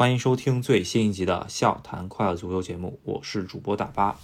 [0.00, 4.16] 欢迎收听最新一集的《笑谈快乐足球》节目，我是主播大巴，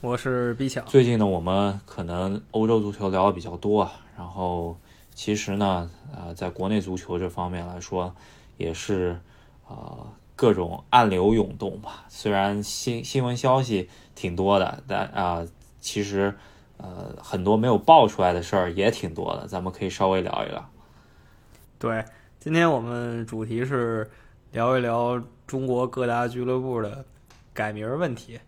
[0.00, 0.86] 我是 B 强。
[0.86, 4.76] 最近呢，我们可能欧洲足球聊的比较多啊，然后
[5.16, 8.14] 其实呢，呃，在国内足球这方面来说，
[8.56, 9.18] 也是
[9.66, 10.06] 呃
[10.36, 12.04] 各种暗流涌动吧。
[12.08, 15.44] 虽然新新闻消息挺多的，但啊，
[15.80, 16.32] 其实
[16.76, 20.70] 呃很多没有爆出来的事儿也挺多的，咱们可以稍微聊一聊。
[21.80, 22.04] 对，
[22.38, 24.08] 今天我们主题是
[24.52, 27.02] 聊一聊中国各大俱乐部的
[27.54, 28.38] 改名问题，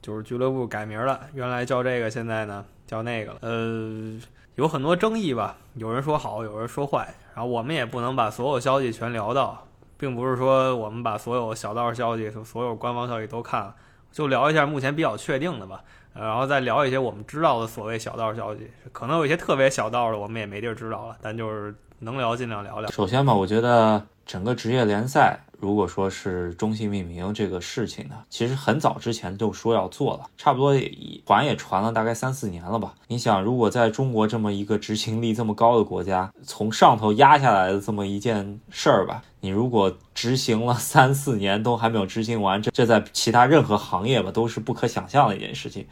[0.00, 3.38] 就是俱乐部改名了，原来叫这个，现在呢叫那个了。
[3.42, 4.20] 呃，
[4.54, 13.74] 有很多争议吧，有人说好，有人说坏，然后我们也不能把所有消息全聊到，并不是说我们把所有小道消息、所有官方消息都看了，
[14.12, 15.82] 就聊一下目前比较确定的吧，
[16.14, 21.74] 然后再聊一些我们知道的所谓小道消息，可能有一些特别小道的，我们也没地儿知道了，但就是。
[22.00, 22.88] 能聊尽量聊聊。
[22.92, 30.90] 首先吧，我觉得整个职业联赛，如果说是中性命名这个事情呢，其实很早之前就说要做了，差不多也
[31.26, 32.94] 传也传了大概三四年了吧。
[33.08, 45.86] 你想，如果在中国这么一个执行力这么高的国家，从上头压下来的这么一件事儿吧，你如果执行了三四年都还没有执行完，这这在其他任何行业吧都是不可想象的一件事情。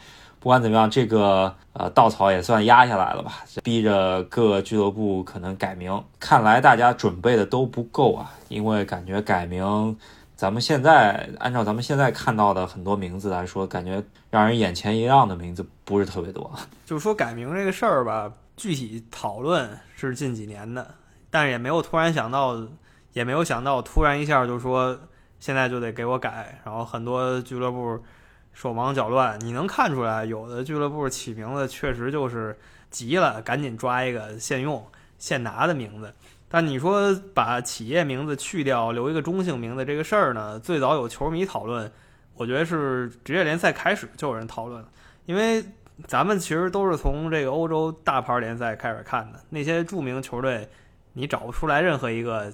[0.47, 6.01] 不管怎么样，这个呃稻草也算压下来了吧，逼着各俱乐部可能改名。
[6.21, 9.99] 看来大家准备的都不够啊，因为感觉改名，
[10.37, 16.49] 咱们现在按照咱们现在看到的很多名字来说，感觉让人眼前一亮的名字不是特别多。
[16.87, 20.95] 就是说改名这个事儿吧，具体讨论是近几年的，
[21.29, 22.57] 但是也没有突然想到，
[23.15, 24.97] 也没有想到突然一下就说
[25.41, 27.99] 现在就得给我改，然后很多俱乐部。
[28.57, 32.59] 手忙脚乱，你能看出来，有的俱乐部起名字确实就是
[32.91, 34.83] 急了，赶紧抓一个现用
[35.19, 36.11] 现拿的名字。
[36.49, 40.59] 但你说把企业名字去掉，留一个中性名字这个事儿呢？
[40.59, 41.93] 最早有球迷讨论，
[42.35, 44.89] 我觉得是职业联赛开始就有人讨论了，
[45.27, 45.63] 因为
[46.07, 50.67] 咱们其实都是从这个欧洲大牌联赛开始看的，那些著名球队，
[51.13, 52.51] 你找不出来任何一个。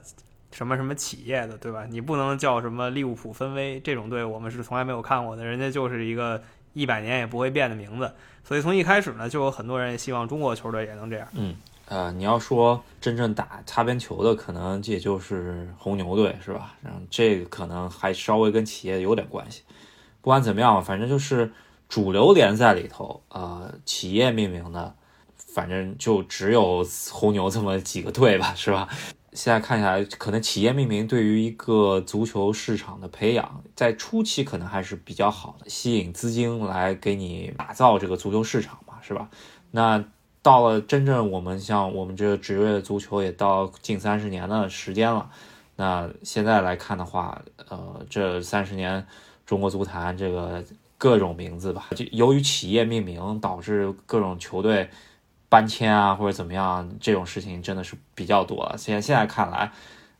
[0.53, 1.85] 什么什么企业的，对吧？
[1.91, 5.45] 你不能叫什么利物浦分威这种队，我们是从来没有看过的。
[5.45, 6.41] 人家就是一个
[6.75, 8.13] 一百年也不会变的名字，
[8.45, 11.27] 所以从一开始呢，就有很多人也希望中国球队也能这样。
[11.33, 16.75] 嗯，呃，你要说真正打擦边球的，可能也就是红牛队，是吧？
[16.83, 19.63] 然后这个可能还稍微跟企业有点关系。
[20.21, 21.51] 不管怎么样，反正就是
[21.89, 24.95] 主流联赛里头，呃，企业命名的，
[25.37, 28.89] 反正就只有红牛这么几个队吧，是吧？
[29.33, 39.31] 现在看下来，可能企业命名对于一个足球市场的培养，在初期可能还是比较好的，吸引资金来给你打造这个足球市场嘛，是吧？
[39.71, 40.05] 那
[40.43, 45.31] 到了真正我们像我们这职业足球也到近三十年的时间了，
[45.77, 49.07] 那现在来看的话，呃，这三十年
[49.47, 50.63] 中国足坛这个
[50.99, 54.91] 各种名字吧，就由于企业命名导致各种球队。
[55.53, 58.75] 搬迁啊，或者怎么样，这种事情真的是比较多了。
[58.79, 59.71] 现现在看来，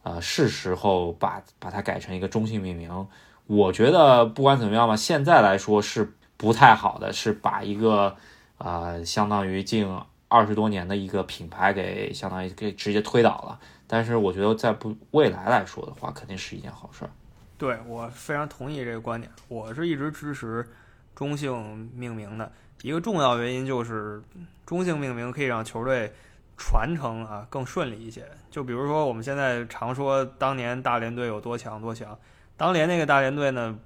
[0.03, 3.09] 呃，是时候把把它改成一个中性命名。
[3.47, 8.15] 我觉得不管怎么样吧，现在来说是不太好的，是把一个
[8.59, 9.89] 呃相当于近
[10.29, 13.59] 二十多年的一个品牌给相当于给直接推倒了。
[13.87, 17.11] 但是我觉得在不未来来说的话，肯定是一件好事儿。
[17.57, 20.69] 对我非常同意这个观点，我是一直支持
[21.15, 22.53] 中性命名的。
[22.83, 24.21] 一个重要原因就是
[24.67, 26.13] 中性命名可以让球队
[26.57, 28.25] 传承啊更顺利一些。
[28.51, 32.19] 就比如说我们现在常说当年大连队有多强多强，
[32.57, 33.79] 当年那个大连队呢，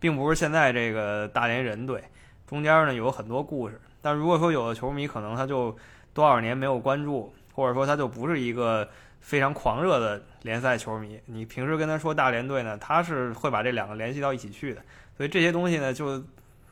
[0.00, 2.02] 并不是现在这个大连人队，
[2.44, 3.80] 中间呢有很多故事。
[4.02, 5.76] 但如果说有的球迷可能他就
[6.12, 8.88] 多少年没有关注，或者说他就不是一个
[9.20, 14.82] 非常狂热的联赛球迷，你平时跟他说大连队呢，他是会把这两个联系到一起去的。
[15.16, 16.20] 所以这些东西呢就。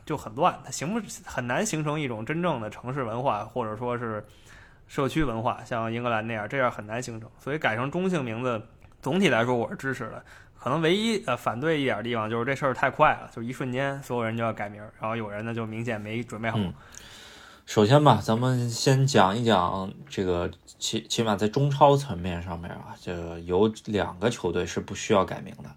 [0.08, 4.24] 就很乱，它形不很难形成一种真正的城市文化，或者说是
[4.86, 7.28] 社区文化，像英格兰那样，这样很难形成。
[7.38, 8.62] 所以改成中性名字，
[9.02, 10.24] 总体来说我是支持的。
[10.58, 16.58] 可能唯一呃反对一点地方就是这事儿太快了，就一瞬间所有人就要改名，然后有人呢就明显没准备好。
[17.66, 25.68] 首先吧，咱们先讲一讲这个起起码在中超层面上面啊，这有两个球队是不需要改名的。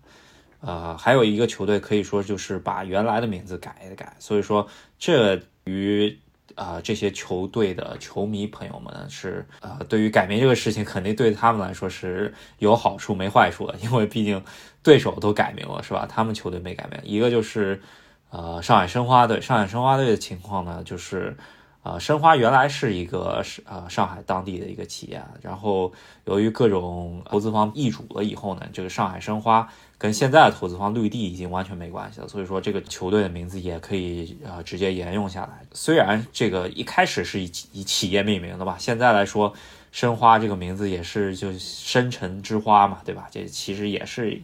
[0.62, 4.68] 呃，还有一个球队可以说就是把原来的名字改一改，所以说
[4.98, 6.18] 这于
[6.56, 14.44] 啊这些球队的球迷朋友们是呃，对于改名这个事情，肯定对他们来说是有好处没坏处的，因为毕竟
[14.84, 16.06] 对手都改名了，是吧？
[16.08, 17.00] 他们球队没改名。
[17.04, 17.82] 一个就是
[18.30, 21.36] 呃上海申花队，上海申花队的情况呢，就是
[21.84, 25.92] 啊，申花原来是一个是呃上海当地的一个企业，然后
[26.26, 29.68] 由于各种投资方易主了以后呢，这个上海申花
[29.98, 35.66] 跟现在的投资方绿地已经完全没关系了，所以说这个球队的名字也可以呃直接沿用下来。
[35.74, 39.52] 虽然这个一开始是以以企业命名的吧，现在来说
[39.92, 43.28] 申花这个名字也是就深沉之花嘛，对吧？
[43.32, 44.40] 这其实也是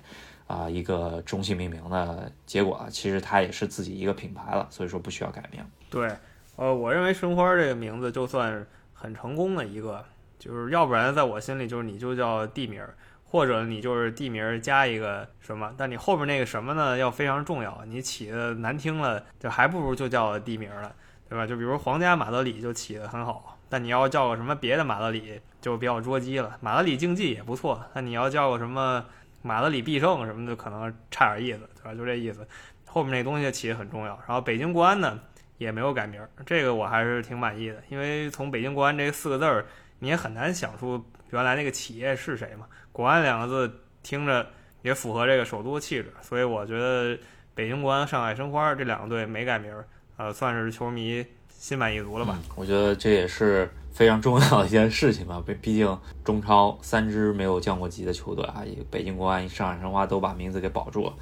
[0.47, 5.63] 啊一个中性命名的结果啊，其实它也是自己一个品牌了，所以说不需要改名。
[5.91, 6.09] 对。
[6.57, 10.03] 呃，我认为申花这个名字就算很成功的一个，
[10.39, 12.83] 就是要不然在我心里就是你就叫地名，
[13.25, 20.91] 或者你就是地名加一个什么，但你后边那个什么呢要非常重要，你起的难听了，就还不如就叫地名了，
[21.29, 21.45] 对吧？
[21.45, 26.57] 就比如皇家马德里就起的很好，但你要叫个什么别的马德里就比较捉鸡了。
[26.59, 29.05] 马德里竞技也不错，但你要叫个什么
[29.43, 31.93] 马德里必胜什么的，可能差点意思，对吧？
[31.93, 32.47] 就这意思，
[32.87, 34.19] 后面那东西起的很重要。
[34.27, 35.19] 然后北京国安呢？
[35.57, 39.65] 也没有改名儿，这个我还是挺满意的，因为从北京国安这四个字儿，
[39.99, 42.67] 你也很难想出原来那个企业是谁嘛。
[42.91, 44.47] 国安两个字听着
[44.81, 47.17] 也符合这个首都的气质，所以我觉得
[47.53, 49.85] 北京国安、上海申花这两个队没改名儿，
[50.17, 52.37] 呃，算是球迷心满意足了吧。
[52.55, 61.13] 我觉得这也是非常重要的一件事情吧，毕毕竟中超三支没有降过级的球队啊，北京国安、上海申花都把名字给保住了，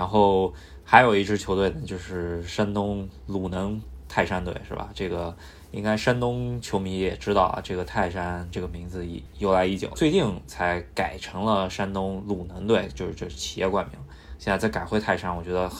[0.00, 0.52] 然后。
[0.90, 4.90] 还有一支球队呢，就是山东鲁能泰山队，是吧？
[4.92, 5.32] 这个
[5.70, 14.00] 应该山东球迷也知道啊，这个泰山这个名字已由来已久，最近才改成了山东鲁能队，就是这企业冠名。
[14.36, 15.70] 现在再改回泰山，我觉得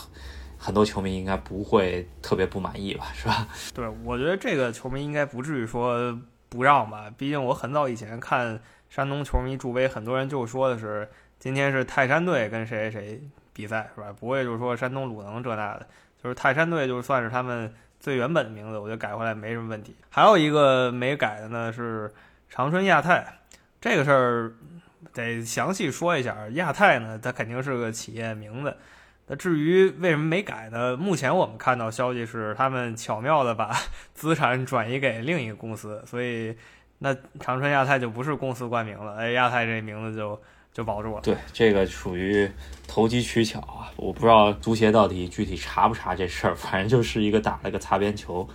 [0.56, 3.48] 很多球迷应该不会特别不满意吧，是吧？
[3.74, 6.16] 对，我觉得这个球迷应该不至于说
[6.48, 13.20] 不让吧，毕竟我很早以前看山东球迷助威，很多人就说的是今天是泰山队跟谁谁谁。
[13.60, 14.10] 比赛是吧？
[14.18, 15.86] 不会就是说山东鲁能这那的，
[16.22, 17.70] 就是泰山队就算是他们
[18.00, 19.94] 最原本的名字，我觉得改回来没什么问题。
[20.08, 22.10] 还有一个没改的呢是
[22.48, 23.40] 长春亚泰，
[23.78, 24.52] 这个事儿
[25.12, 26.34] 得详细说一下。
[26.54, 28.74] 亚泰呢，它肯定是个企业名字。
[29.26, 30.96] 那至于为什么没改呢？
[30.96, 33.70] 目前我们看到消息是他们巧妙的把
[34.14, 36.56] 资产转移给另一个公司，所以
[37.00, 39.16] 那长春亚泰就不是公司冠名了。
[39.16, 40.40] 哎，亚泰这名字就。
[40.72, 41.20] 就保住了。
[41.22, 42.50] 对，这个属于
[42.86, 43.90] 投机取巧啊！
[43.96, 48.48] 我不知道足协到底具体查不查这事儿， 反正就是一个打了个擦边球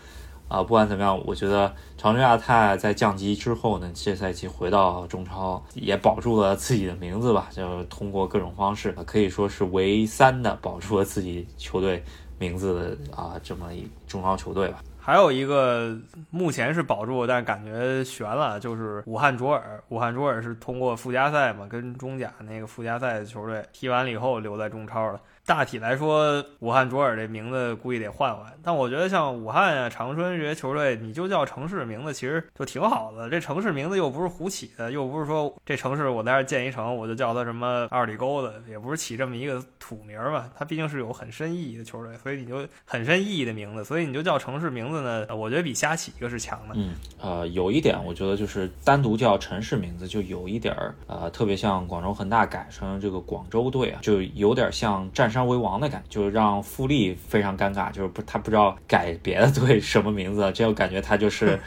[0.47, 0.63] 啊。
[0.63, 12.03] 不管怎么样，我觉得长春亚泰在降级之后呢，这赛季回到中超也保住了自己的名字吧，就通过各种方式，可以说是唯三的保住了自己球队
[12.39, 14.81] 名字的啊这么一中超球队吧。
[15.05, 15.95] 还有一个
[16.31, 19.79] 目前是保住，但感觉悬了，就是武汉卓尔。
[19.89, 25.21] 武汉卓尔是通过附加赛嘛，跟中甲那个附加赛的球队踢完了以后留在中超了。
[25.45, 28.51] 大体来说，武汉卓尔这名字估计得换换。
[28.63, 33.29] 但我觉得像武汉啊、长春这些球队，你就叫城市名字，其实就挺好的。
[33.29, 40.49] 这城市名字又不是胡起的，又不是说这城市我在这建一城，我就叫它什么二里沟的，也不是起这么一个土名嘛。
[40.57, 46.73] 它毕竟是有很深意义的球队，所以你就很深意义的名字，所以你就叫城市名字呢，我觉得比瞎起一个是强的。
[46.75, 55.29] 嗯，呃，有一点我觉得就是单独叫城市名字，就有一点儿呃，特别像广州恒大改成这个广州队啊，就有点像战。
[55.35, 61.59] 山为王的感觉，就让富力非常尴尬，就是不他不知道改别的队什么名字，这就感觉他就 是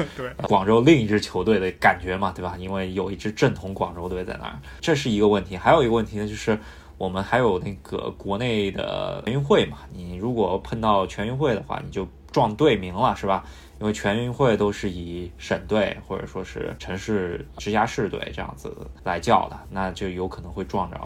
[0.42, 2.56] 广州另一支球队的感觉嘛，对吧？
[2.58, 5.54] 因为有一支正统广州队在那儿，这是一个问题。
[5.54, 6.58] 还有一个问题呢，就是
[6.96, 13.44] 我们还有那个国内的全运会嘛，你如果碰到全运会的话，你就撞队名了，是吧？
[13.80, 20.98] 因为全运会都是以省队或者说是城市直辖市队这样子来叫的，那就有可能会撞着。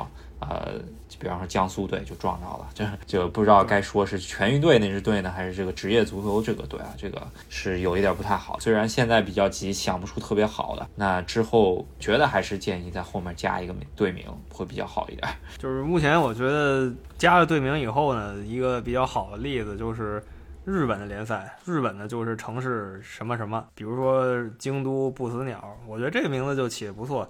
[0.51, 0.73] 呃，
[1.19, 8.59] 比方说江苏队就撞到了，就就不知道该说是全运队那支队呢，还是这个职业足球这个队啊，这个是有一点不太好。
[8.61, 15.29] 虽然现在比较急，想不出特别好的，那之后觉得还是建议在后面加一个队名会比较好一点。
[15.59, 20.23] 就是目前我觉得加了队名以后呢，一个比较好的例子就是
[20.65, 27.29] 日本的联赛，日本的就是城市什么什么，比如说京都不死鸟，我觉得这个名字就起的不错。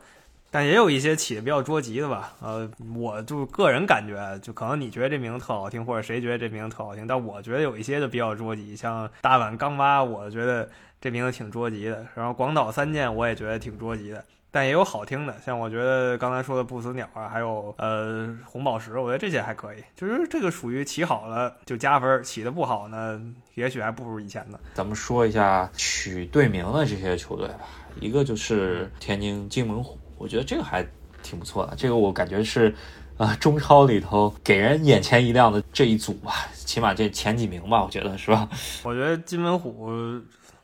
[0.55, 10.69] 但也有一些起的比较捉急的吧，呃，我就个人感觉，就可能你觉得这名字特好听，或者谁觉得这名字特好听，但我觉得有一些就比较捉急，像大阪钢巴，我觉得
[11.01, 12.07] 这名字挺捉急的。
[12.15, 19.79] 然后广岛三剑，我也觉得挺捉急的，但也有好听的，像我觉得刚才说的不死鸟啊，还有呃红宝石，我觉得这些还可以。
[19.97, 23.19] 就是这个属于起好了就加分，起的不好呢，
[23.55, 24.61] 也许还不如以前呢。
[24.75, 27.61] 咱们说一下取队名的这些球队吧，
[27.99, 29.99] 一个就是天津津门虎。
[30.23, 30.87] 我觉得这个还
[31.21, 32.73] 挺不错的，这个我感觉是，
[33.17, 38.49] 啊，中超里头给人眼前一亮的这一组吧，起码这前几名吧，我觉得是吧？
[38.85, 39.91] 我觉得金门虎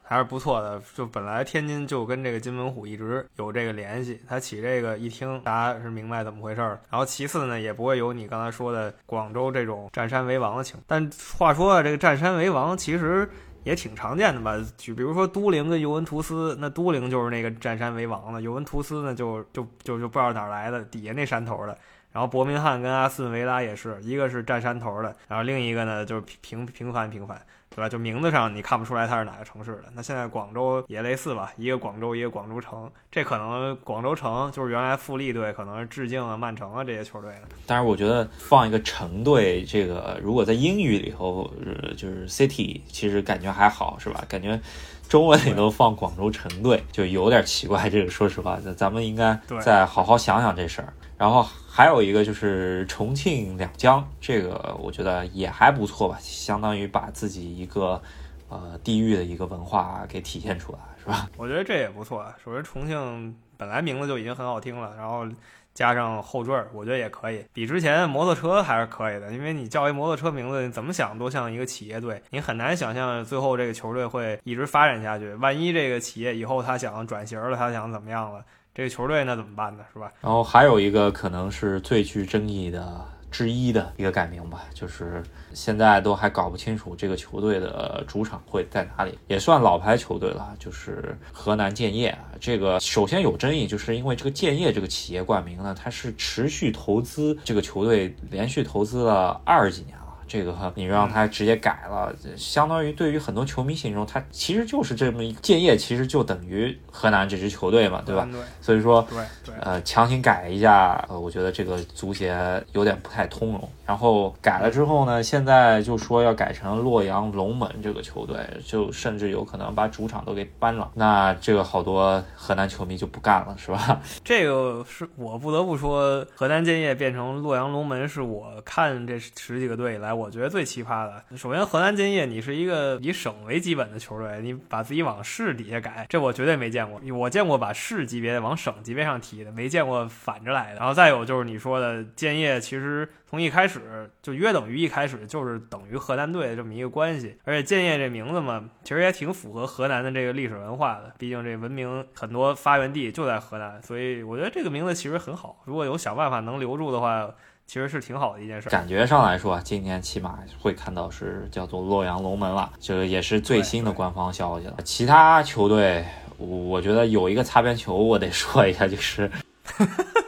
[0.02, 0.80] 还是不错的。
[0.94, 6.80] 就本来天津就跟这个金门虎一直有这个联系，他起这个一听，大家是明白怎么回事儿。
[6.88, 10.78] 然后其次呢，也不会有你刚才说的广州这种占山为王的情。
[10.86, 13.28] 但话说啊，这个占山为王其实
[13.68, 14.56] 也挺常见的吧？
[14.78, 21.76] 就比如说都灵跟尤文图斯，那都灵就是那个占山为王的，尤文图斯呢就就就就不知道哪来的，底下那山头的。
[22.10, 27.38] 然后伯明翰跟阿斯顿维拉也是一个是占山头的，然后另一个呢就是平平凡平凡。
[27.78, 27.88] 对吧？
[27.88, 29.84] 就名字上你看不出来它是哪个城市的。
[29.94, 32.90] 那现在广州也类似吧，一个广州，一个广州城。
[33.08, 37.42] 这可能广州城就是原来富力队，可能是致敬啊曼城啊这些球队的。
[37.66, 41.48] 但是我觉得放一个城队，这个如果在英语里头
[41.96, 44.24] 就是 city，其实感觉还好，是吧？
[44.28, 44.60] 感觉
[45.08, 47.88] 中文里头放广州城队就有点奇怪。
[47.88, 50.92] 这个说实话，咱们应该再好好想想这事儿。
[51.16, 51.46] 然后
[51.78, 58.02] 还有一个就是重庆两江，这个我觉得也还不错吧，相当于把自己一个
[58.48, 61.30] 呃地域的一个文化给体现出来，是吧？
[61.36, 62.26] 我觉得这也不错。
[62.44, 65.24] 首先，重庆本来名字就已经很好听了，然后
[65.72, 69.30] 加上后缀儿，我觉得也可以，比之前摩托车还是可以的。
[69.30, 75.32] 因为你叫一摩托车名字，你怎么想都像一个企业队，你很难想象最后这个球队会一直发展下去。
[75.34, 78.44] 万一这个企业以后他想转型了，他想怎么样了？
[78.78, 79.82] 这个球队那怎么办呢？
[79.92, 80.12] 是吧？
[80.20, 85.20] 然后还有一个可能是最具争议的之一的一个改名吧，就是
[85.52, 92.16] 现在都还搞不清楚这个球队的主场会在哪里，也算老牌球队了，就是河南建业。
[92.38, 100.07] 这个首先有争议，就是因为这个建业这个企业冠名呢，它是持续投资这个球队，连续投资了二十几年了。
[100.28, 108.28] 这个你让他直接改了，相当于对于很多球迷心中，他其实就是这么一建业，其实就等于河南这支球队嘛，对吧？
[108.60, 113.68] 所以说，对对，呃，强行改一下，呃，我觉得这个足协有点不太通融。
[113.86, 120.90] 然后改了之后呢，现在就说要改成洛阳龙门这个球队，就甚至有可能把主场都给搬了。
[120.92, 123.98] 那这个好多河南球迷就不干了，是吧？
[124.22, 130.17] 这个是我不得不说，河南建业变成洛阳龙门，是我看这十几个队以来。
[130.18, 137.00] 我觉得最奇葩的，首先河南建业，你是一个以省为基本的球队，你把自己往市底下改，这我绝对没见过。
[137.16, 140.80] 我见过把市级别往省级别上提的，没见过反着来的。
[140.80, 147.36] 然后再有就是你说的建业，其实从一开始就约等于一开始就是等于河南队的这么一个关系。
[147.44, 155.62] 而且建业这名字嘛，其实也挺符合河南的这个历史文化的，毕竟这文明很多发源地就在河南，所以我觉得这个名字其实很好。
[155.64, 157.30] 如果有想办法能留住的话。
[157.68, 158.70] 其实是挺好的一件事。
[158.70, 164.74] 感觉上来说，今年起码会看到是叫做洛阳龙门了，这个也是最新的官方消息了。
[164.82, 166.02] 其他球队，
[166.38, 169.30] 我觉得有一个擦边球，我得说一下，就是。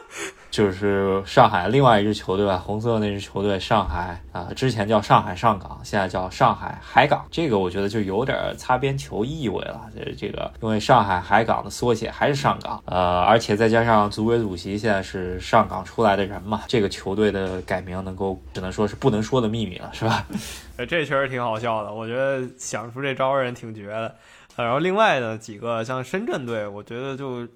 [0.51, 9.89] 就是上海另外一支球队吧，红色那支球队上海啊，之前叫上海上港，现在叫上海海港，这个我觉得就有点擦边球意味了。
[9.95, 20.27] 这这个因为上海海港的缩写还是上港，呃，而且再加上组委主席现在是上港出来的人嘛，这个球队的改名能够只能说是不能说的秘密了，是吧？
[20.89, 24.13] 这确实挺好笑的，我觉得想出这招人挺绝的。
[24.57, 27.47] 然后另外的几个像深圳队，我觉得就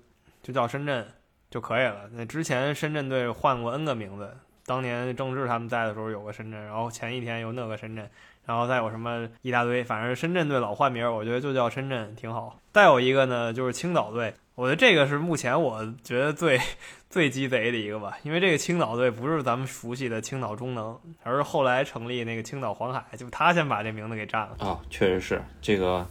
[0.42, 1.06] 就叫深圳。
[1.56, 2.02] 就可以了。
[2.12, 4.30] 那之前深圳队换过 N 个名字，
[4.66, 8.10] 当年郑智他们在的时候有个深圳，然后前一天有那个深圳，
[8.46, 12.60] 然后再有什么一大堆，反正深圳队老换名，我觉得就叫深圳挺好。
[12.74, 16.60] 再有一个呢，就是青岛队，我觉得这个是目前我觉得最
[17.10, 26.06] 最鸡贼的一个吧，因为这个青岛队不是咱们熟悉的青岛中能，而是后来成立那个青岛黄海，就他先把这名字给占了啊，确实是这个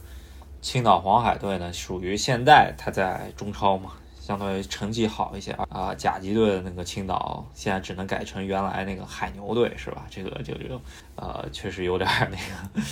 [0.59, 3.91] 青岛黄海队呢，属于现在他在中超嘛。
[4.25, 10.07] 相当于成绩好一些啊啊，甲级队的那个青岛现在只能改成原来那个海牛队是吧？
[10.09, 10.81] 这个就就
[11.15, 12.83] 呃，确实有点那个，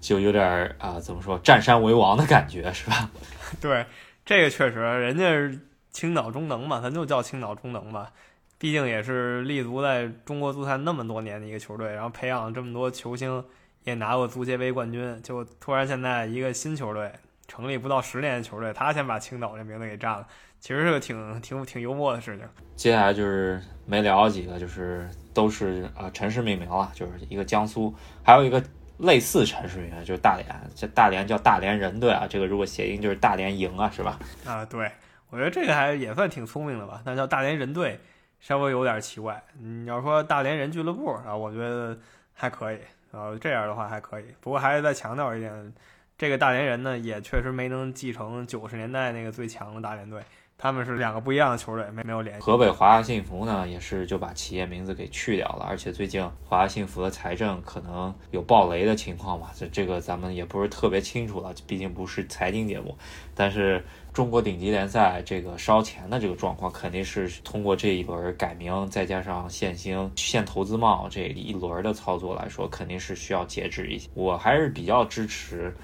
[0.00, 3.10] 就有点啊，怎么说占山为王的感觉是吧？
[3.60, 3.84] 对，
[4.24, 5.58] 这个确实，人家是
[5.90, 8.12] 青岛中能嘛，咱就叫青岛中能吧，
[8.56, 13.44] 毕竟也是立足在中国足坛那么多年的一个球队，然后培养了这么多球星，
[13.82, 17.10] 也拿过足协杯冠军，就突然现在一个新球队。
[17.48, 20.26] 成立不到十年的球队，他先把青岛这名字给占了，
[20.58, 22.46] 其实是个挺挺挺幽默的事情。
[22.74, 28.62] 接下来就是没聊几个，就是都是呃城市命名了，就是一个江苏，还有一个
[28.98, 34.18] 类似城市命名，就是大连，这大连叫大连人队啊，这个如果谐音就是大连赢啊，是吧？
[34.44, 34.90] 啊，对，
[35.30, 38.00] 我觉得这个还也算挺聪明的吧，但叫大连人队
[38.40, 39.42] 稍微有点奇怪。
[39.58, 41.96] 你要说大连人俱乐部啊，我觉得
[42.34, 42.78] 还可以，
[43.12, 44.24] 呃，这样的话还可以。
[44.40, 45.72] 不过还是再强调一点。
[46.18, 50.22] 这个大连人呢，也确实没能继承九十年代那个最强的大连队，
[50.56, 52.40] 他们是两个不一样的球队，没没有联系。
[52.40, 62.96] 河北华夏幸福呢，也是就把企业名字给去掉了，而且最近华夏幸福的财政可能有暴雷的情况嘛，这这个咱们也不是特别清楚了，毕竟不是财经节目。
[63.34, 74.08] 但是中国顶级联赛这个烧钱的这个状况，肯定是通过这一轮改名，再加上限薪、限投资帽这一轮的操作来说，肯定是需要节制一些。
[74.14, 75.76] 我还是比较支持。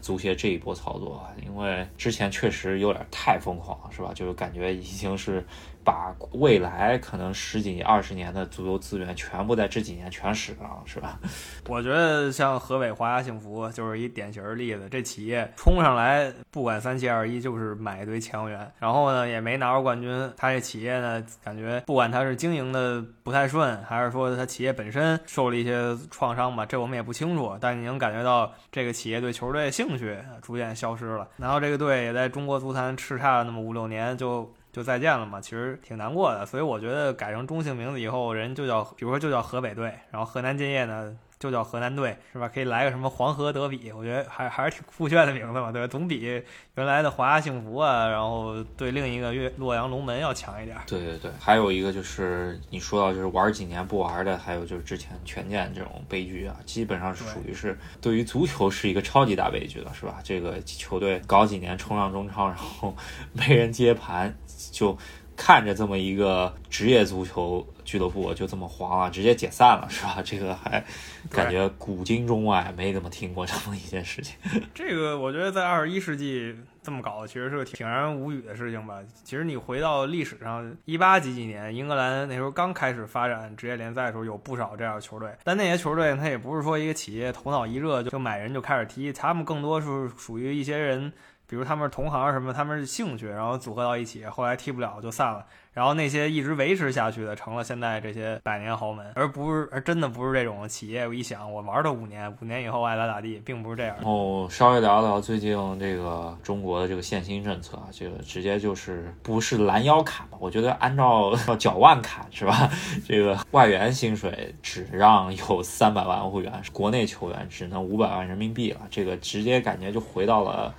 [0.00, 4.12] 足协这一波操作，因为之前确实有点太疯狂了，是吧？
[4.14, 5.44] 就是感觉已经是。
[5.84, 11.20] 把未来可能十几二十年的足球资源全部在这几年全使上了，是吧？
[11.68, 14.88] 我觉得像河北华夏幸福就是一典型的例子。
[14.90, 20.32] 这企业冲上来不管三七二一，就是买一堆强援，然后呢也没拿着冠军。
[20.36, 27.56] 他这企业呢，感觉不管他是经营的不太顺，还是说他企业本身受了一些创伤吧，这我们也不清楚。
[27.60, 31.28] 但你能感觉到这个企业对球队的兴趣逐渐消失了。
[31.36, 34.50] 然后这个队也在中国足坛叱咤了那么五六年，就。
[34.74, 41.16] 就再见了嘛，其实挺难过的，所以我觉得改成中性名字以后，人就叫，比如说就叫河北队，然后河南建业呢。
[41.44, 42.48] 就叫河南队是吧？
[42.48, 45.86] 可以来个什么黄河德比，我觉得还还是挺酷炫的名字嘛，对吧？
[45.86, 46.42] 总比
[46.74, 50.74] 原来的华夏幸福啊，然后对另一个岳洛阳龙门要强一点。
[50.86, 60.20] 对对对，还有一个就是你说到就是玩几年不玩的，还有就是之前权健这种悲剧啊，基本上是属于是对于足球是一个超级大悲剧了，是吧？
[60.24, 62.96] 这个球队搞几年冲上中超，然后
[63.34, 64.34] 没人接盘，
[64.72, 64.96] 就
[65.36, 67.66] 看着这么一个职业足球。
[67.84, 70.22] 俱乐部就这么黄了，直接解散了，是吧？
[70.24, 70.82] 这个还
[71.28, 74.34] 感觉古今中外没怎么听过这么一件事情。
[74.72, 79.00] 这个我觉得在二十一世纪这么搞，其实是个挺让人无语的事情吧。
[79.22, 85.28] 其实你回到历史上，一八几几年，英格兰那时候刚开始发展职业联赛的时候，有不少这样的球队。
[85.44, 91.12] 但那些球队，他也不是说一个企业头脑一热就买人就开始踢，他们更多是属于一些人，
[91.54, 95.46] 比如他们是同行什么，他们是兴趣，然后组合到一起，后来踢不了就散了。
[95.72, 101.06] 然后那些一直维持下去的，成了现在这些百年豪门，而不是而真的不是这种企业。
[101.06, 103.96] 我一想，我玩它五年，五年以后爱咋咋地，并不是这样。
[104.02, 110.38] 哦，稍微聊聊最近这个中国的这个限薪政策啊，这个直接就是不是拦腰砍嘛？
[110.40, 112.68] 我觉得按照 脚腕砍是吧？
[113.06, 120.74] 这个外援薪水只让有三百万欧元，国内球员只能五百万人民币了，这个直接感觉就回到了。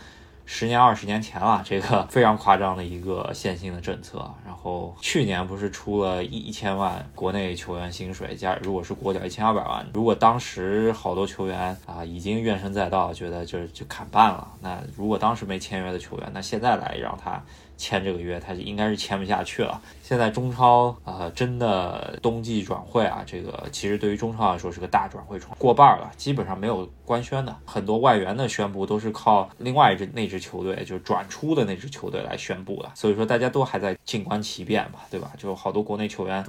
[0.45, 4.31] 十年二十年前了，这个非常夸张的一个限薪的政策。
[4.45, 14.47] 然后去年不是出了一一千万国内球员薪水，加如果是国脚一千二百万，如果当时好多球员啊已经怨声载道，觉得就就砍半了。
[14.61, 17.43] 那如果当时没签约的球员，那现在来让他。
[17.77, 19.81] 签这个约，他应该是签不下去了。
[20.01, 27.55] 现在中超啊，真的冬季转会啊，这个其实对于中超来说是个大转会窗，过半了，基本上没有官宣的。
[27.65, 32.91] 很多外援的宣布都是靠另外一支那支球队，就是转出的那支球队来宣布的。
[32.93, 35.31] 所以说大家都还在静观其变吧，对吧？
[35.37, 36.45] 就好多国内球员。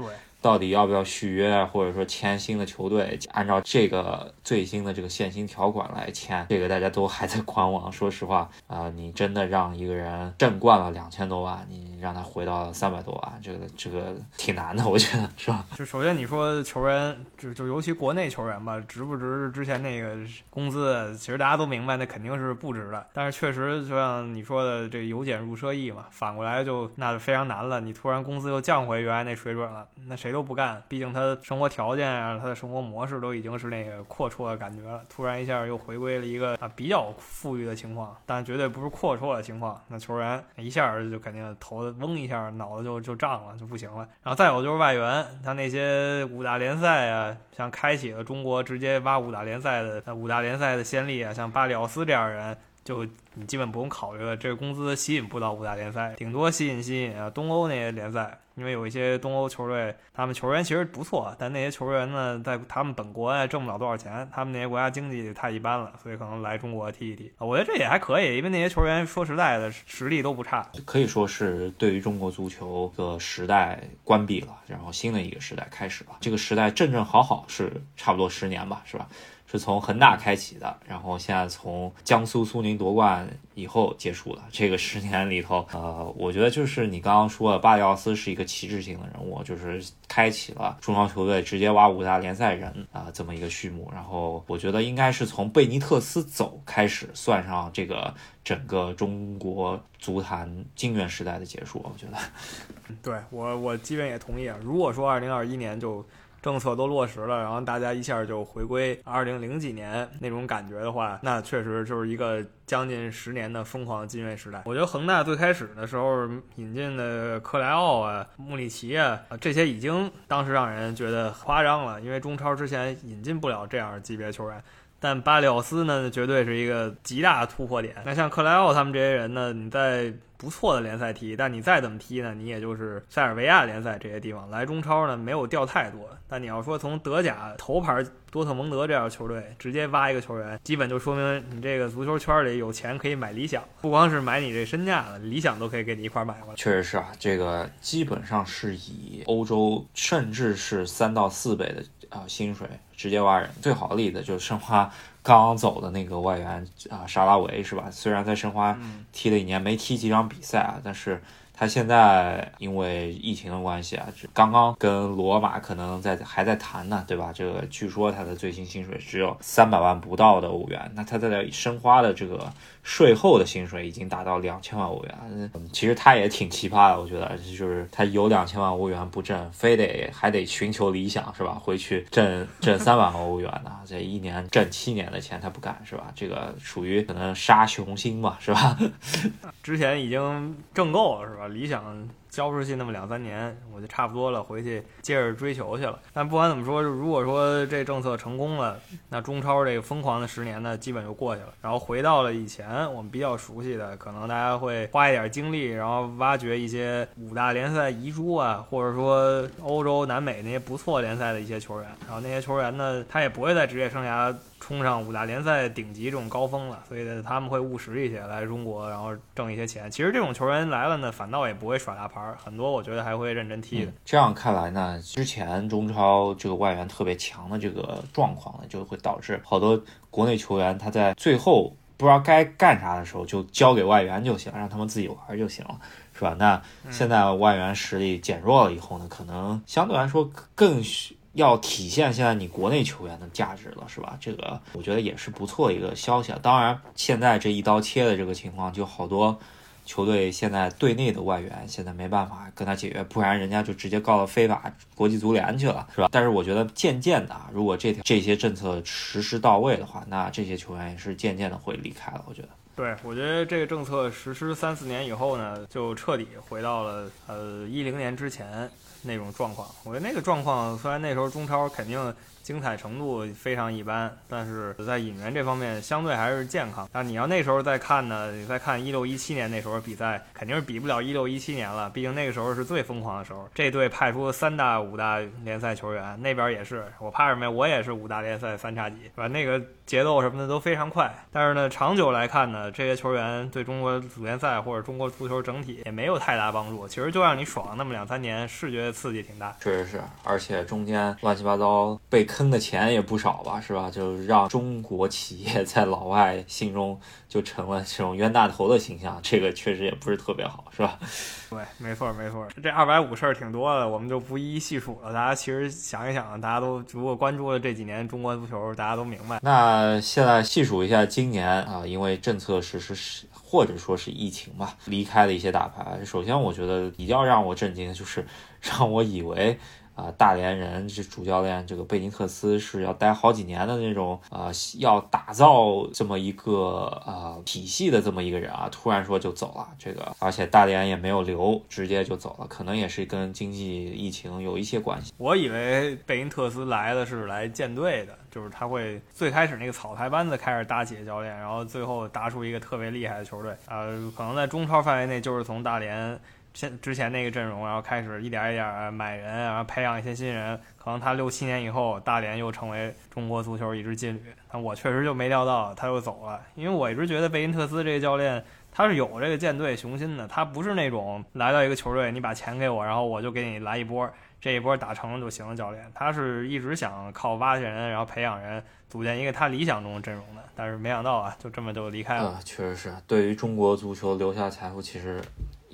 [0.46, 3.18] 到底要不要续约，或者说签新的球队？
[3.32, 7.90] 按照这个最新的这个限薪条款来签，这个大家都还在观望。
[7.90, 15.66] 说实话，啊，你真的让一个人挣惯了两千多万，你让他回到三百多万，这个这个挺难的，我觉得是吧？
[15.74, 20.16] 就首先你说球员，就就尤其国内球员吧，值不值之前那个
[20.48, 21.12] 工资？
[21.18, 23.04] 其实大家都明白，那肯定是不值的。
[23.12, 27.80] 但是确实，就像你说的，这由俭入奢易嘛，反过来就那就非常难了。
[27.80, 30.35] 你突然工资又降回原来那水准了，那谁？
[30.36, 35.00] 都不干，毕竟他的生活条件啊，他的生活模式都已经是那个阔绰的感觉了。
[35.08, 39.80] 突然一下又回归了一个啊比较富裕的情况，但绝对不是阔绰的情况。
[39.88, 44.06] 那球员一下就肯定头嗡一下，脑子就就胀了，就不行了。
[44.22, 53.06] 然后再有就是外援，他那些五大联赛啊，像开启了中国直接挖五大联赛的五大联赛的先例啊，像巴里奥斯这样人，就
[53.38, 58.38] 你基本不用考虑了，这个工资吸引不到五大联赛，顶多吸引吸引啊东欧那些联赛。
[58.56, 67.30] 因为有一些东欧球队，他们球员其实不错，但那些球员呢，在他们本国啊挣不了多少钱，他们那些国家经济太一般了，所以可能来中国踢一踢。
[67.36, 70.66] 我觉得这也还可以，因为那些球员说实在的，实力都不差。
[70.86, 76.12] 可以说是对于中国足球的时代关闭了，然后新的一个时代开始了。
[76.20, 79.06] 这个时代正正好好是差不多十年吧，是吧？
[79.46, 84.42] 是从恒大开启的，然后现在从江苏苏宁夺冠以后结束了。
[84.50, 93.88] 这个十年里头，呃，我觉得就是你刚刚说的，巴里奥斯是一个旗帜性的人物，就是开启了中超球队直接挖五大联赛人啊这么一个序幕。
[93.94, 101.80] 然后我觉得应该是从贝尼特斯走开始，算上这个整个中国足坛金元时代的结束。
[101.84, 102.18] 我觉得，
[103.00, 104.58] 对我我基本也同意啊。
[104.62, 106.04] 如果说二零二一年就。
[106.46, 114.62] 政策都落实了，然后大家一下就回归二零零几年那种感觉的话，那确实就是一个将近十年的疯狂金卫时代。
[114.64, 124.62] 我觉得恒大最开始的时候引进的克莱奥啊、穆里奇啊，这些已经当时让人觉得夸张了，因为中超之前引进不了这样级别球员。
[124.98, 127.94] 但巴里奥斯呢，绝对是一个极大的突破点。
[128.04, 136.00] 那像克莱奥他们这些人呢，你在不错的联赛踢，但你再怎么踢呢，你也就是塞尔维亚联赛这些地方来中超呢，没有掉太多。
[136.28, 146.56] 但你要说从德甲头牌多特蒙德这样球队直接挖一个球员，基本就说明你这个足球圈里有钱可以买理想，不光是买你这身价了，理想都可以给你一块买过来。
[146.56, 151.82] 确实是啊，这个基本上是以欧洲甚至是三到四倍的。
[152.10, 154.90] 啊，薪水直接挖人，最好的例子就是申花
[155.22, 157.88] 刚刚走的那个外援啊，沙拉维是吧？
[157.90, 158.78] 虽然在申花
[159.12, 161.22] 踢了一年，没踢几场比赛啊，但是。
[161.58, 167.32] 他现在因为疫情的关系啊，刚刚跟罗马可能在还在谈呢，对吧？
[167.34, 175.18] 这个据说他的最新薪水只有三百万不到的欧元，那他在这申花的这个税后的薪水已经达到两千万欧元。
[175.28, 181.58] 嗯其实他也挺奇葩的，我觉得就是他有两千万欧元不挣，非得还得寻求理想是吧？
[181.60, 186.12] 回去挣挣三万欧元呢，这一年挣七年的钱他不干是吧？
[186.14, 188.78] 这个属于可能杀雄心嘛是吧？
[189.66, 191.48] 之前已经挣够了是吧？
[191.48, 192.08] 理想。
[192.36, 195.98] 交出去那么两三年，我就差不多了，回去接着追求去了。
[196.12, 201.48] 但不管怎么说，如果说这政策成功了，那中超这个疯狂的十年呢，基本就过去了。
[201.62, 211.88] 然后回到了以前我们比较熟悉的，可能大家会花一点精力，然后挖掘一些五大联赛遗珠啊，或者说欧洲、南美那些不错联赛的一些球员。
[212.06, 219.90] 然后那些球员呢，他也不会在职业生涯冲上五大联赛顶级这种高峰了，所以呢，他们会务实一些来中国，然后挣一些钱。
[219.90, 222.25] 其实这种球员来了呢，反倒也不会耍大牌。
[222.38, 223.92] 很多我觉得还会认真踢的。
[224.04, 235.78] 这样看来呢，之前中超这个外援特别强的这个状况呢，就会导致好多国内球员他在最后不知道该干啥的时候，就交给外援就行，让他们自己玩就行了，
[236.14, 236.34] 是吧？
[236.38, 244.16] 那现在外援实力减弱了以后呢，可能相对来说更需要体现现在你国内球员的价值了，是吧？
[244.20, 246.32] 这个我觉得也是不错一个消息。
[246.32, 249.38] 啊当然，现在这一刀切的这个情况，就好多。
[249.86, 256.08] 球队现在队内的外援现在没办法跟他解约，不然人家就直接告到非法国际足联去了，是吧？
[256.12, 262.22] 但是我觉得渐渐的，如果这条这些政策实施到位的话，那这些球员也是渐渐的会离开了。
[262.28, 268.68] 我觉得，对我觉得这个政策实施三四年以后呢，就彻底回到了呃一零年之前
[269.02, 269.66] 那种状况。
[269.84, 272.14] 我觉得那个状况虽然那时候中超肯定。
[272.46, 276.88] 精彩程度非常一般，但是在引援这方面相对还是健康。
[276.92, 281.90] 但你要那时候再看呢，你再看一六一七年那时候比赛，肯定是比不了一六一七年了。
[281.90, 286.84] 毕竟那个时候是最疯狂的时候，这队派出三大五大联赛球员，那边也是。
[287.00, 287.50] 我怕什么呀？
[287.50, 289.26] 我也是五大联赛三叉戟，是吧？
[289.26, 291.12] 那个节奏什么的都非常快。
[291.32, 296.86] 但是呢，长久来看呢，这些球员对中国足联赛或者中国足球整体也没有太大帮助。
[296.86, 299.52] 其实就让你爽那么两三年，视觉刺激挺大。
[299.60, 302.24] 确实是，而且中间乱七八糟被。
[302.36, 303.90] 坑的钱也不少吧，是吧？
[303.90, 310.98] 就让中国企业在老外心中就成了这种冤大头的形象，这个确实也不是特别好，是吧？
[311.48, 312.46] 对，没错没错。
[312.62, 315.14] 这二百五事儿挺多的，我们就不一一细数了。
[315.14, 319.38] 大家其实想一想，大家都如果关注了这几年中国足球，大家都明白。
[319.40, 326.04] 那现在细数一下今年啊，因为政策实施是或者说是疫情吧，离开了一些大牌。
[326.04, 328.26] 首先，我觉得比较让我震惊的就是
[328.60, 329.58] 让我以为。
[329.96, 345.12] 啊，大连人这主教练这个贝尼特斯是要待好几年的那种啊，要打造这么一个啊体系的这么一个人啊，突然说就走了，这个而且大连也没有留，直接就走了，可能也是跟经济疫情有一些关系。
[345.16, 356.20] 我以为贝尼特斯来的是来建队的，就是他会最开始那个草台班子开始搭起教练，然后最后搭出一个特别厉害的球队啊，可能在中超范围内就是从大连。
[356.56, 364.22] 现之前那个阵容，然后开始一点一点买人，然后培养一些新人，可能他六七年以后，大连又成为中国足球一支劲旅。
[364.50, 368.42] 但我确实就没料到他又走了，因为我一直觉得贝因特斯这个教练
[368.72, 375.54] 他是有这个舰队雄心的，他不是那种来到一个球队，你把钱给我，然后我就给你来一波，这一波打成了就行了。
[375.54, 380.42] 教练，他是一直想靠挖人，然后培养人，组建一个他理想中的阵容的。
[380.54, 382.40] 但是没想到啊，就这么就离开了。
[382.42, 385.20] 确实是，对于中国足球留下财富，其实。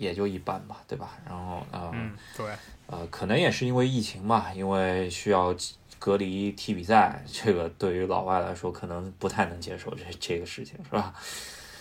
[0.02, 1.10] 也就一般吧，对吧？
[1.24, 1.92] 然后呃，
[2.36, 2.46] 对，
[2.88, 5.54] 呃，可能也是因为疫情嘛，因为需要
[5.98, 11.14] 隔离踢比赛， 这个对于老外来说可能不太能接受这这个事情，是吧？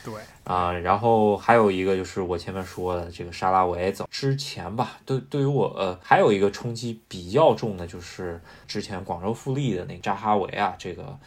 [0.03, 11.17] 对啊，然后还有一个就是我前面说的这个沙拉维走之前吧，对对于我呃还有一个冲击比较重的就是之前广州富力的那扎哈维啊，这个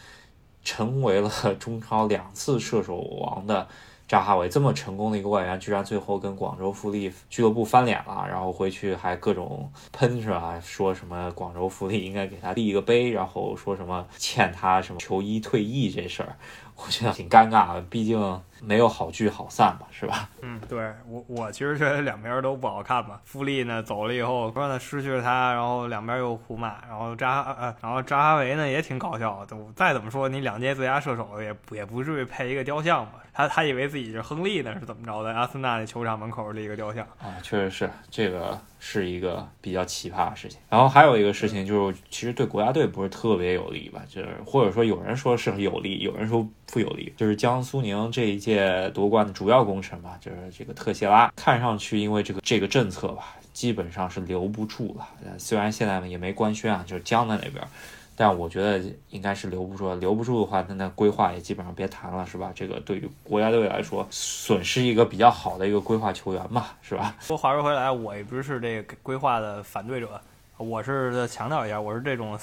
[0.63, 1.29] 成为了
[1.59, 3.67] 中超两次射手王的。
[4.07, 10.59] 扎哈维这么成功的一个外援，居然最后跟广州富力俱乐部翻脸了，然后回去还各种喷是吧？
[10.63, 16.35] 说什么广州富力应该给他立一个碑，然后说什么欠他什么球衣退役这事儿，
[16.75, 18.41] 我觉得挺尴尬的，毕竟。
[18.61, 20.29] 没有好聚好散吧，是吧？
[20.41, 23.19] 嗯，对我我其实觉得两边都不好看吧。
[23.25, 29.55] 富力呢走了以后，说呢失去了他，然后两边又互骂，然后扎呃，然后扎哈维呢也挺搞笑的。
[29.75, 33.21] 再怎么说，你两届最佳射手也也不至于配一个雕像吧？
[33.33, 35.33] 他他以为自己是亨利呢，是怎么着的？
[35.33, 40.57] 阿森纳那球场门口立一个雕像啊，确实是这个是一个比较奇葩的事情。
[40.69, 44.01] 然后还有一个事情就是，其实对国家队不是特别有利吧？
[44.07, 48.89] 就是或者说有人说是有利，有人说不有利，就是江苏宁这一届。
[48.93, 55.07] 夺冠的主要功臣吧，就是这个特谢拉，看上去因为这个这个政策吧，基本上是留不住了。
[55.39, 57.67] 虽然现在也没官宣啊，就是僵在那边，
[58.15, 58.79] 但我觉得
[59.09, 59.93] 应该是留不住。
[59.95, 62.51] 留不住的话，那那规划也基本上别谈了，是吧？
[62.53, 67.15] 这个对于国家队来说，损失一个比较好的一个规划球员嘛，是吧？
[67.19, 70.21] 说话说回来，我也不是这个规划的反对者，
[70.57, 72.37] 我是强调一下，我是这种。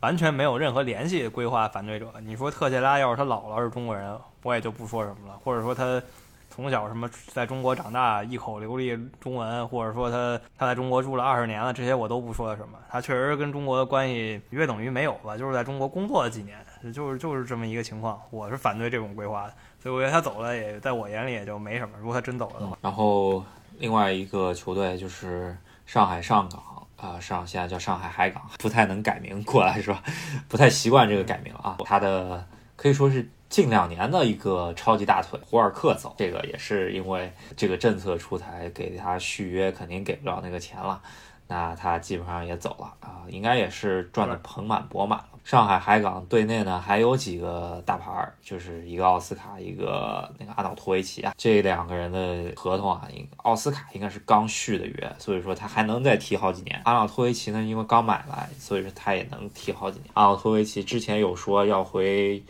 [0.00, 6.02] 完全没有任何联系规划反对者，你说特谢拉要是他姥姥是中国人，我也就不说什么了；或者说他
[6.48, 12.78] 从小什么在中国长大，一口流利中文，或者说他他在中国住了二十年了，这些我都不说什么。
[12.88, 16.58] 他确实跟中国的关系约等于没有吧，就是在中国工作了几年，
[16.92, 18.20] 就是就是这么一个情况。
[18.30, 21.92] 我是反对这种规划的，所以我觉得他走了也在我眼里也就没什么。
[22.00, 23.44] 如果他真走了的话，然后
[23.78, 26.62] 另外一个球队就是上海上港。
[27.00, 30.02] 啊，上现在叫上海海港，不太能改名过来是吧？
[30.48, 31.78] 不太习惯这个改名啊。
[31.82, 32.46] 他的
[32.80, 40.98] 可以说是近两年的一个超级大腿，胡尔克走，这个也是因为这个政策出台，给他续约肯定给不了那个钱了。
[41.46, 45.26] 那他基本上也走了啊，应该也是赚得盆满钵满了。
[45.44, 53.06] 上海海港队内呢还有几个大牌儿，就是一个奥斯卡，一个那个阿瑙托维奇啊，这两个人的合同啊，
[53.38, 56.80] 奥斯卡应该是刚续的约，所以说他还能再踢好几年。
[56.84, 60.06] 阿瑙托维奇呢，因为刚买来，所以说他也能踢好几年。
[60.14, 62.40] 阿瑙托维奇之前有说要回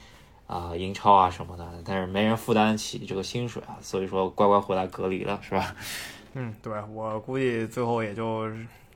[0.50, 5.74] 啊英超啊什么的，但是没人负担起这个薪水啊，所以说乖乖回来隔离了，是吧？
[6.34, 8.50] 嗯，对我估计最后也就。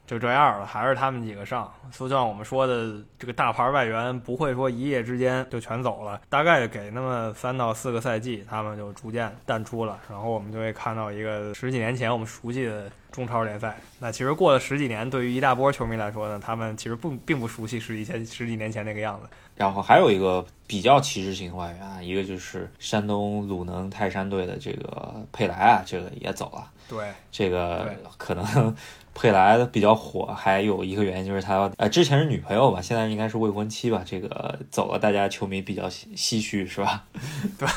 [0.06, 1.72] 就这样了，还是他们几个上。
[1.90, 9.98] 就像我们说的，这个大牌外援不会说一夜之间就全走了，大概给那么三到四个赛季，他们就逐渐淡出了。
[10.10, 13.76] 然后我们就会看到一个十几年前我们熟悉的中超联赛。
[13.98, 19.28] 那其实过了十几年，对于一大波球迷来说呢，他们其实不并不熟悉十几前十几年前那个样子。
[19.56, 26.68] 然后还有一个比较旗帜性外援，一个就是山东鲁能泰山队的这个佩莱啊，这个也走了。
[26.88, 28.74] 对，这个可能。
[29.16, 34.02] 佩莱比较火，还有一个原因就是他呃之前是女朋友吧，现在应该是未婚妻吧。
[34.04, 37.04] 这个走了，大家球迷比较唏嘘，是吧？
[37.56, 37.68] 对，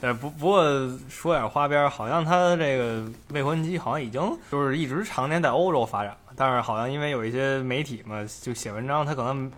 [0.00, 0.64] 对，不不过
[1.08, 4.20] 说点花边，好像他这个未婚妻好像已经
[4.50, 9.48] 就是一直常年在欧洲发展了，但是好像因为有一些媒体嘛，就写文章，他可能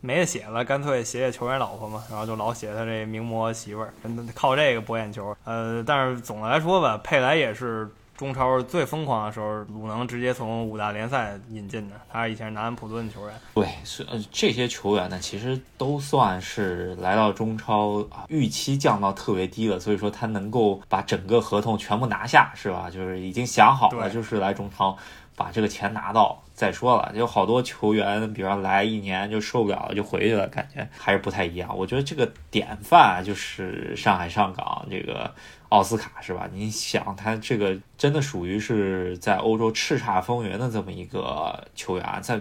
[0.00, 3.94] 没得写了，干脆写写球员老婆嘛，然后就老写他这名模媳妇儿，
[4.34, 5.36] 靠这个博眼球。
[5.44, 7.88] 呃，但是总的来说吧，佩莱也是。
[8.20, 13.34] 中超最疯狂的时候，鲁能直接从五大联赛引进的，他以前是南安普顿球员。
[13.54, 22.90] 对，是呃这些球员呢，其实都算是来到中超啊，预期降到特别低了，所以说他能够把整个合同全部拿下，是吧？
[22.90, 24.94] 就是已经想好了，就是来中超
[25.34, 27.12] 把这个钱拿到再说了。
[27.14, 31.76] 有好多球员，比方来一年就受不了了，就回去了，感觉还是不太一样。
[31.76, 35.32] 我觉得这个典范就是上海上港这个。
[35.70, 36.48] 奥斯卡是吧？
[36.52, 42.40] 你想他这个真的属于是在欧洲叱咤风云的这么一个球员，在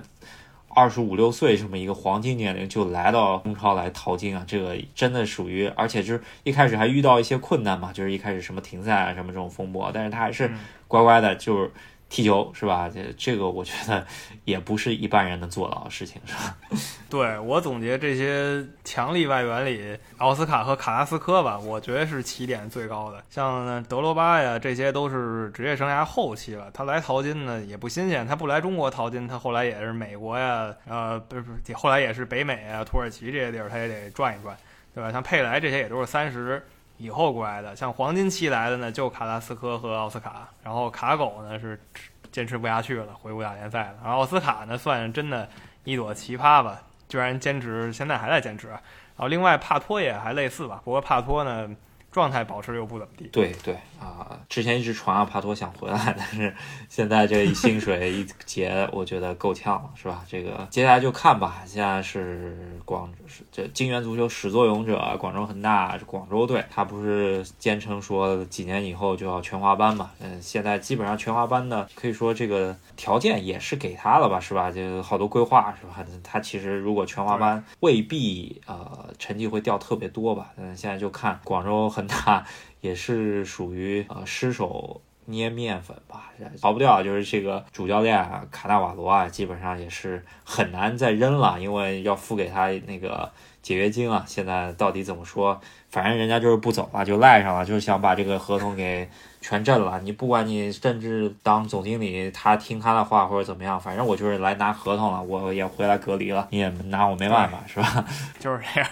[0.70, 4.44] 二十五六岁这么一个黄金年龄就来到中超来淘金啊！
[4.48, 10.50] 这个真的属于，而且就是一开始还遇到一些困难嘛，就是一开始什么停赛啊什么这种风波，但是他还是
[10.88, 11.72] 乖乖的，就是。
[12.10, 12.90] 踢球是吧？
[12.92, 14.06] 这这个我觉得
[14.44, 16.58] 也不是一般人能做到的事情，是吧？
[17.10, 23.24] 对我总结这些强力外援里，奥斯卡和卡拉斯科吧，我觉得是起点最高的。
[23.30, 26.70] 像德罗巴呀，这些都是职业生涯后期了。
[26.74, 34.58] 他来淘金呢也不新鲜，他不来中国淘金，他后来也是美国呀，呃，不是不是，后来也是北美啊、土耳其这些地儿，他也得转一转，
[34.94, 35.12] 对吧？
[35.12, 36.64] 像佩莱这些也都是三十。
[37.00, 41.82] 以后过来的，像黄金期来的呢，就卡拉斯科和奥斯卡，然后卡狗呢是
[42.30, 43.96] 坚持不下去了，回五大联赛了。
[44.04, 45.48] 然后奥斯卡呢，算真的
[45.86, 48.68] 一朵奇葩吧，居然坚持，现在还在坚持。
[48.68, 48.80] 然
[49.16, 51.70] 后另外帕托也还类似吧，不过帕托呢，
[52.12, 53.26] 状态保持又不怎么地。
[53.32, 56.54] 对对啊，之前一直传阿帕托想回来， 但是
[56.88, 60.24] 现在这一薪水一结，我觉得够呛了，是吧？
[60.28, 61.64] 这个接下来就看吧。
[61.66, 63.12] 现在是广
[63.52, 70.12] 这金元足球始作俑者广州恒大广州队，他不是坚称说几年以后就要全华班嘛？
[70.20, 74.72] 嗯，现在基本上全华班的可以说这个条件也是给他了吧，是吧？
[74.72, 76.06] 就好多规划是吧？
[76.24, 80.52] 他其实如果全华班未必呃成绩会掉特别多吧？
[80.58, 82.46] 嗯，现在就看广州恒那
[82.82, 85.02] 也是属于呃失手。
[85.26, 88.18] 捏面粉吧，逃不掉，就是这个主教练，
[88.50, 94.24] 卡纳瓦罗啊，基本上也是很难再扔了，因为要付给他那个解约金啊。
[94.26, 95.62] 现在到底怎么说？
[95.90, 99.10] 反正人家就是不走了，就赖上了，就是想把这个合同给
[99.42, 100.00] 全震了。
[100.02, 108.06] 你不管你甚至当总经理，他听他的话或者怎么样，反正我就是来拿合同了，我也回来隔离了，你也拿我没办法，是吧？
[108.40, 108.90] 就是这样。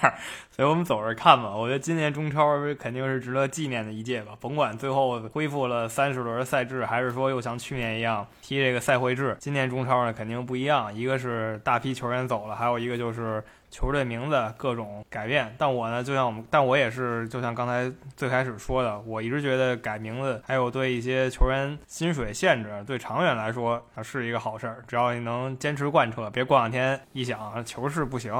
[0.49, 4.31] 所以我们走着看吧，我觉得今年中超肯定是值得纪念的一届吧。
[4.41, 10.91] 甭管最后恢复了三十轮赛制，还是说又像去年一样踢这个赛会制，今年中超呢肯定不一样。
[10.95, 13.43] 一个是大批球员走了，还有一个就是。
[13.69, 24.83] 球队名字各种改变，但我呢，就像我们，但我也是，就像刚才最开始说的，我一直觉得改名字，还有对一些球员薪水限制，对长远来说，它是一个好事儿。
[24.87, 28.33] 只要你能坚持贯彻，别过两天一想球是不行，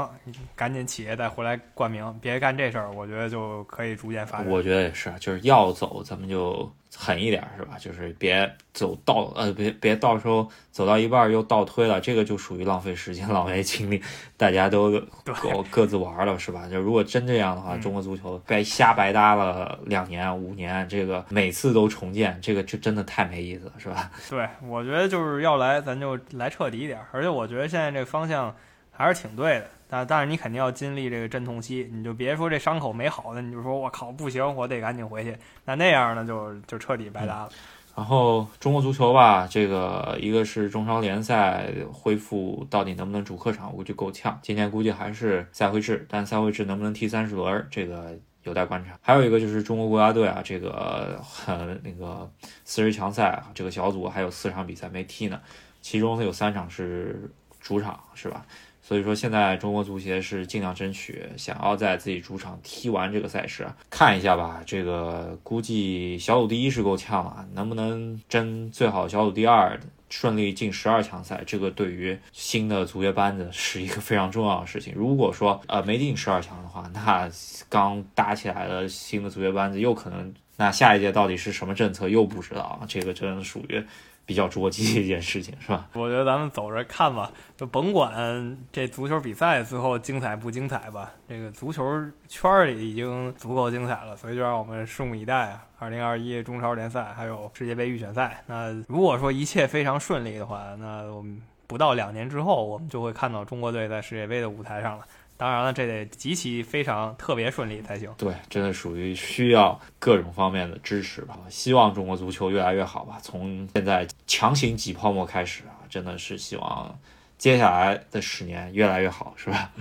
[0.55, 4.47] 赶紧企业再回来冠名，别干这事儿，我觉得就可以逐渐发展。
[4.47, 6.71] 我觉得也是，就是要走，咱们就。
[6.95, 7.77] 狠一点是吧？
[7.79, 14.01] 就是别走倒，呃，别别到时候走到一半又倒推了，这个就属于浪费时间、 浪费精力，
[14.35, 14.91] 大家都
[15.23, 16.67] 各各自玩了是吧？
[16.67, 24.09] 就如果真这样的话，中国足球白瞎白搭了两年、五年，这个每次都重建，这个就真的太没意思了，是吧？
[24.29, 28.55] 对，我觉得就是要来，咱就来彻底一点，而且我觉得现在这个方向
[28.91, 29.69] 还是挺对的。
[29.87, 35.37] 但但是你肯定要经历这个阵痛期，你就别说这伤口没好的，你就说我靠不行，我得赶紧回去。
[35.65, 37.49] 那那样呢，就就彻底白搭了。
[37.95, 44.37] 然后中国足球吧，这个一个是中超联赛恢复到底能不能主客场，我估计够呛。
[44.43, 48.99] 今年估计还是赛会制，但赛会制能不能踢三十轮，这个有待观察。
[49.01, 52.29] 还有一个就是中国国家队啊，这个很那个
[52.65, 55.41] 四十强赛这个小组还有四场比赛没踢呢，
[55.81, 58.45] 其中有三场是主场，是吧？
[58.87, 64.63] 所以说，现在中国足协是尽量争取，想要在自己主场踢完这个赛事，看一下吧。
[64.65, 69.77] 这个估计小组第一是够呛了，能不能争最好小组第二，
[70.09, 71.43] 顺利进十二强赛？
[71.45, 74.93] 这个对于新的足协班子是一个非常重要的事情。
[74.95, 77.29] 如果说呃没进十二强的话，那
[77.67, 83.83] 刚搭起来的新的足协班子又可能，那下一届到底是什么政策又不知道，这个真属于。
[84.27, 85.87] 比较着急的一件事情是吧？
[85.93, 91.13] 我觉得咱们走着看吧，就甭管这足球比赛最后精彩不精彩吧。
[91.29, 91.83] 这个足球
[92.27, 95.65] 圈里已经足够精彩了，所以就让我们拭目以待啊！
[95.79, 98.43] 二零二一中超联赛还有世界杯预选赛。
[98.47, 105.05] 那如果说一切非常顺利的话，那我们不到两年之后，我们就会看到中国队在世界杯的舞台上了。
[105.37, 108.11] 当然了，这得极其非常特别顺利才行。
[108.17, 111.37] 对，真的属于需要各种方面的支持吧。
[111.47, 113.19] 希望中国足球越来越好吧。
[113.21, 116.97] 从现在强行挤泡沫开始啊，真的是希望
[117.37, 119.71] 接下来的十年越来越好，是吧？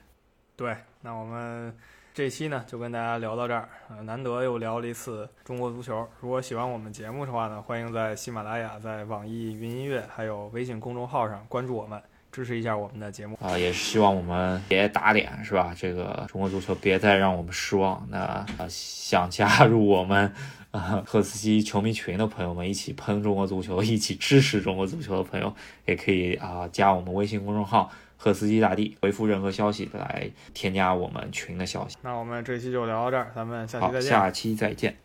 [0.56, 1.76] 对，那我们
[2.14, 3.68] 这期呢就跟大家聊到这儿。
[4.04, 6.08] 难得又聊了一次中国足球。
[6.20, 12.02] 如果喜欢我们节目的话呢，欢迎在喜马拉雅、在网易云音乐还有微信公众号上关注我们。
[12.32, 15.74] 支持一下我们的节目啊，也是希望我们别打脸，是吧？
[15.78, 18.04] 这个中国足球别再让我们失望。
[18.10, 20.32] 那啊，想加入我们
[20.70, 31.98] 啊赫斯基球迷群的朋友们，一起喷中国足球，一起支持中国足球的朋友，也可以啊加我们微信公众号“赫斯基大帝”，回复任何消息来添加我们群的消息。
[32.00, 34.10] 那我们这期就聊到这儿，咱们下期再见。
[34.10, 34.96] 下期再见。